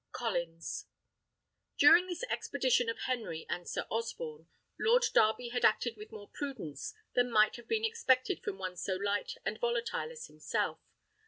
Collins. 0.13 0.87
During 1.77 2.07
this 2.07 2.23
expedition 2.23 2.89
of 2.89 3.01
Henry 3.05 3.45
and 3.47 3.69
Sir 3.69 3.85
Osborne, 3.91 4.47
Lord 4.79 5.05
Darby 5.13 5.49
had 5.49 5.63
acted 5.63 5.95
with 5.95 6.11
more 6.11 6.31
prudence 6.33 6.95
than 7.13 7.29
might 7.29 7.55
have 7.57 7.67
been 7.67 7.85
expected 7.85 8.41
from 8.41 8.57
one 8.57 8.75
so 8.75 8.95
light 8.95 9.33
and 9.45 9.59
volatile 9.59 10.09
as 10.11 10.25
himself. 10.25 10.79